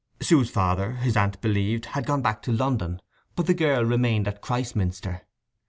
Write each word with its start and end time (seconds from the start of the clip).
Sue's 0.19 0.49
father, 0.49 0.93
his 0.93 1.15
aunt 1.15 1.39
believed, 1.41 1.85
had 1.85 2.07
gone 2.07 2.23
back 2.23 2.41
to 2.41 2.51
London, 2.51 2.99
but 3.35 3.45
the 3.45 3.53
girl 3.53 3.85
remained 3.85 4.27
at 4.27 4.41
Christminster. 4.41 5.27